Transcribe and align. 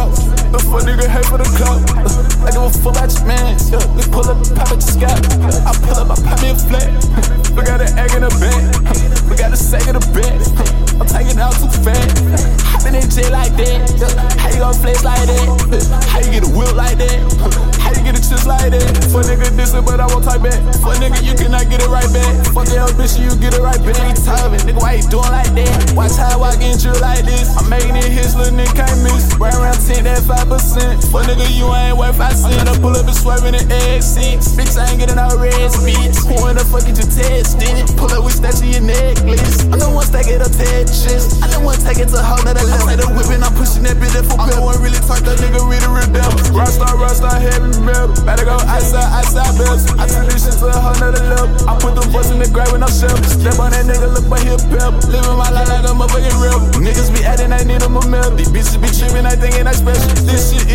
route. 0.00 0.16
The 0.52 0.58
fuck 0.66 0.82
nigga 0.88 1.06
hate 1.06 1.26
for 1.28 1.38
the 1.38 1.48
club. 1.56 1.80
I 2.40 2.48
uh, 2.48 2.50
give 2.50 2.64
a 2.64 2.70
fuck 2.72 2.96
about 2.96 3.12
your 3.12 3.26
man. 3.28 3.52
Yeah, 3.68 3.84
we 3.94 4.02
pull 4.08 4.26
up, 4.26 4.38
pop 4.56 4.72
at 4.72 4.80
just 4.80 5.00
got 5.00 5.16
I 5.68 5.72
pull 5.84 5.98
up, 6.00 6.10
I 6.10 6.16
pop 6.16 6.40
me 6.40 6.50
a 6.50 6.56
flat. 6.56 6.90
We 7.50 7.66
got 7.66 7.82
an 7.82 7.90
egg 7.98 8.14
in 8.14 8.22
the 8.22 8.30
bed. 8.38 8.62
We 9.28 9.36
got 9.36 9.50
the 9.50 9.58
sack 9.58 9.86
in 9.86 9.94
the 9.98 10.04
bed. 10.14 10.38
I'm 11.00 11.06
taking 11.06 11.38
out 11.38 11.54
too 11.58 11.70
fast. 11.82 12.18
Hop 12.70 12.86
in 12.86 12.94
jail 13.10 13.30
like 13.30 13.54
that. 13.58 14.38
How 14.38 14.50
you 14.50 14.62
gon' 14.62 14.74
flex 14.74 15.02
like 15.04 15.26
that? 15.26 15.46
How 16.10 16.18
you 16.18 16.30
get 16.30 16.46
a 16.46 16.50
whip 16.50 16.74
like 16.74 16.98
that? 16.98 17.18
How 17.78 17.90
you 17.94 18.02
get 18.02 18.18
a 18.18 18.22
chest 18.22 18.46
like 18.46 18.70
that? 18.70 18.86
Fuck 19.10 19.26
nigga 19.26 19.50
this 19.54 19.74
but 19.74 19.98
I 19.98 20.06
won't 20.06 20.24
type 20.24 20.42
back. 20.42 20.58
Fuck 20.82 20.98
nigga, 21.02 21.22
you 21.22 21.34
cannot 21.34 21.70
get 21.70 21.82
it 21.82 21.90
right 21.90 22.06
back. 22.14 22.32
Fuck 22.54 22.70
the 22.70 22.78
ambition, 22.82 23.26
you 23.26 23.34
get 23.38 23.54
it 23.54 23.62
right 23.62 23.78
back. 23.82 23.98
Ain't 24.02 24.18
timing, 24.22 24.62
nigga. 24.66 24.78
Why 24.82 25.02
you 25.02 25.06
doing 25.10 25.30
like 25.30 25.50
that? 25.58 25.94
Watch 25.94 26.14
how 26.18 26.42
I 26.42 26.54
get 26.58 26.82
you 26.82 26.94
like 27.02 27.26
this. 27.26 27.50
I'm 27.58 27.70
making 27.70 27.96
it 27.98 28.10
his 28.10 28.34
little 28.34 28.54
nigga. 28.54 28.69
10, 30.50 30.98
that 30.98 30.98
5%. 30.98 31.10
For 31.10 31.22
nigga, 31.22 31.46
you 31.54 31.66
ain't 31.70 31.96
worth 31.96 32.16
5 32.18 32.34
cents. 32.34 32.58
I'm 32.58 32.66
gonna 32.66 32.80
pull 32.80 32.96
up 32.96 33.06
and 33.06 33.14
swerving 33.14 33.54
the 33.54 33.62
X6. 33.70 34.58
Bitch, 34.58 34.74
I 34.74 34.90
ain't 34.90 34.98
getting 34.98 35.16
no 35.16 35.30
red 35.38 35.54
bitch. 35.86 36.18
Who 36.26 36.34
in 36.50 36.56
the 36.58 36.64
fuck 36.66 36.82
get 36.86 36.98
you 36.98 37.06
tested? 37.06 37.86
Pull 37.96 38.10
up 38.10 38.24
with 38.24 38.42
of 38.42 38.64
your 38.64 38.82
necklace. 38.82 39.62
I'm 39.70 39.78
the 39.78 39.88
one 39.90 40.06
stacking 40.06 40.42
up 40.42 40.50
Tetris. 40.50 41.38
I 41.42 41.46
want 41.62 41.78
to 41.78 41.84
take 41.86 42.00
it 42.00 42.08
to 42.10 42.18
whole 42.18 42.40
nother 42.42 42.64
level. 42.66 42.88
I 42.88 42.96
the 42.96 43.06
whipping, 43.12 43.42
I'm 43.44 43.52
pushing 43.54 43.84
that 43.84 44.00
bitch 44.00 44.16
up 44.16 44.26
for 44.26 44.40
I'm 44.40 44.48
the 44.50 44.58
one 44.58 44.80
really 44.80 44.98
talk, 45.04 45.22
that 45.22 45.38
nigga 45.38 45.60
really 45.60 45.86
rebel. 45.86 46.30
Rockstar, 46.56 46.96
rockstar, 46.96 47.36
heavy 47.36 47.76
metal. 47.84 48.10
Better 48.24 48.48
go 48.48 48.56
outside, 48.64 49.06
outside 49.12 49.52
bells. 49.60 49.86
I 50.00 50.08
took 50.08 50.24
this 50.32 50.48
shit 50.48 50.56
to 50.58 50.72
a 50.72 50.74
whole 50.74 50.96
nother 50.98 51.20
level. 51.30 51.52
I 51.68 51.76
put 51.78 51.94
the 51.94 52.04
voice 52.08 52.32
in 52.32 52.40
the 52.40 52.48
grave 52.48 52.72
when 52.72 52.82
I'm 52.82 52.90
shelf. 52.90 53.20
Step 53.28 53.60
on 53.60 53.70
that 53.76 53.84
nigga, 53.84 54.08
look 54.10 54.26
but 54.26 54.40
he 54.40 54.50
a 54.50 54.58
pebble. 54.72 54.98
Living 55.12 55.36
my 55.36 55.52
life 55.52 55.68
like 55.68 55.84
a 55.84 55.92
motherfucking 55.92 56.38
rebel. 56.40 56.80
Niggas 56.80 57.12
be 57.12 57.20
acting, 57.22 57.52
I 57.52 57.60
need 57.62 57.84
them 57.84 58.00
a 58.00 58.02
medal. 58.08 58.32
These 58.32 58.48
bitches 58.48 58.80
be 58.80 58.88
tripping, 58.88 59.28
I 59.28 59.36
thinking 59.36 59.68
I 59.68 59.76
special. 59.76 60.08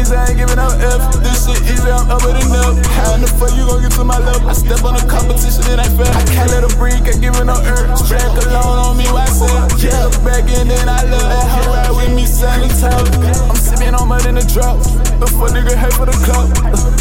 Easy, 0.06 0.14
I 0.14 0.30
ain't 0.30 0.38
giving 0.38 0.62
no 0.62 0.70
F. 0.70 1.02
This 1.18 1.50
shit 1.50 1.58
easy, 1.66 1.90
I'm 1.90 2.06
up 2.14 2.22
with 2.22 2.38
enough. 2.38 2.78
How 2.94 3.18
in 3.18 3.26
the 3.26 3.32
fuck 3.42 3.50
you 3.58 3.66
gon' 3.66 3.82
get 3.82 3.90
to 3.98 4.06
my 4.06 4.22
level? 4.22 4.46
I 4.46 4.54
step 4.54 4.86
on 4.86 4.94
the 4.94 5.02
competition, 5.10 5.66
it 5.66 5.82
ain't 5.82 5.98
fair. 5.98 6.06
I 6.06 6.22
can't 6.30 6.54
let 6.54 6.62
a 6.62 6.70
break, 6.78 7.10
I 7.10 7.18
give 7.18 7.34
it 7.34 7.46
no 7.50 7.58
earth. 7.58 8.06
Strap 8.06 8.38
alone 8.46 8.86
on 8.86 8.94
me, 9.02 9.10
why 9.10 9.26
say? 9.26 9.50
Yeah, 9.82 10.06
back 10.22 10.46
in, 10.46 10.70
then 10.70 10.86
I 10.86 11.02
love. 11.10 11.26
Let 11.26 11.50
her 11.50 11.66
ride 11.74 11.94
with 11.98 12.14
me, 12.14 12.30
Sunny 12.30 12.70
Town. 12.78 13.02
I'm 13.50 13.58
sipping 13.58 13.98
on 13.98 14.06
mud 14.06 14.30
in 14.30 14.38
the 14.38 14.46
drought. 14.46 14.78
Before 15.18 15.50
nigga 15.50 15.74
hate 15.74 15.98
for 15.98 16.06
the 16.06 16.14
club. 16.22 16.54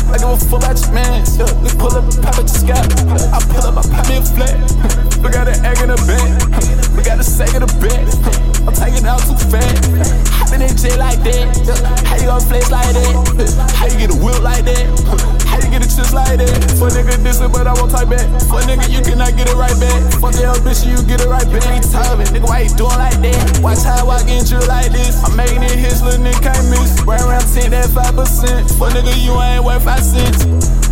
I 0.09 0.17
give 0.17 0.25
a 0.25 0.57
about 0.57 0.73
your 0.73 0.93
man. 0.97 1.29
We 1.61 1.69
pull 1.77 1.93
up, 1.93 2.09
pop 2.25 2.41
at 2.41 2.49
your 2.49 2.57
scalp. 2.57 2.89
I 2.89 3.39
pull 3.53 3.69
up, 3.69 3.77
I 3.77 3.85
pop 3.85 4.09
me 4.09 4.17
a 4.17 4.25
flat. 4.25 4.57
We 5.25 5.31
got 5.33 5.49
an 5.49 5.57
egg 5.65 5.81
in 5.81 5.89
the 5.89 5.97
bed. 6.05 6.37
We 6.93 7.03
got 7.03 7.19
a 7.19 7.25
sack 7.25 7.57
in 7.57 7.65
the 7.65 7.71
bed. 7.81 8.05
I'm 8.69 8.77
taking 8.77 9.09
out 9.09 9.25
too 9.25 9.33
fast. 9.49 9.89
Hopping 10.37 10.61
in 10.61 10.77
jet 10.77 11.01
like 11.01 11.17
that. 11.25 11.49
How 12.05 12.21
you 12.21 12.29
How 13.77 13.87
you 13.87 13.99
get 13.99 14.11
a 14.11 14.19
whip 14.19 14.41
like 14.43 14.65
that? 14.65 14.85
How 15.51 15.59
you 15.61 15.69
get 15.71 15.85
a 15.85 15.89
chips 15.89 16.13
like 16.13 16.39
that? 16.39 16.51
For 16.79 16.89
nigga 16.89 17.21
dissing, 17.21 17.53
but 17.53 17.67
I 17.67 17.75
won't 17.75 17.93
type 17.93 18.09
back. 18.09 18.27
For 18.49 18.63
nigga, 18.65 18.89
you 18.89 19.01
cannot 19.03 19.37
get 19.37 19.49
it 19.49 19.57
right 19.57 19.77
back. 19.79 20.01
Fuck 20.23 20.39
your 20.41 20.57
bitch, 20.63 20.87
you 20.87 20.99
get 21.05 21.21
it 21.21 21.29
right 21.29 21.47
back. 21.47 21.67
Ain't 21.69 21.87
tubbing, 21.91 22.29
nigga, 22.33 22.47
why 22.49 22.67
you 22.67 22.73
doing 22.75 22.99
like 22.99 23.19
that? 23.21 23.61
Watch 23.61 23.83
how 23.85 24.09
I 24.09 24.23
get 24.25 24.51
you 24.51 24.61
like 24.67 24.93
this. 24.93 25.23
I'm 25.25 25.37
making 25.37 25.63
it 25.63 25.77
hits, 25.77 26.03
little 26.03 26.21
nigga 26.21 26.43
can't 26.43 26.67
miss. 26.71 27.01
Right 27.05 27.21
around 27.21 27.47
10, 27.47 27.71
that 27.73 27.91
5%. 27.91 28.79
For 28.79 28.89
nigga, 28.91 29.13
you 29.19 29.35
ain't 29.41 29.65
worth 29.65 29.85
5 29.85 30.03
cents. 30.03 30.84